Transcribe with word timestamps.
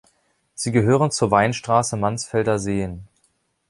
Sie 0.55 0.71
gehören 0.71 1.11
zur 1.11 1.29
Weinstraße 1.29 1.95
Mansfelder 1.95 2.57
Seen. 2.57 3.07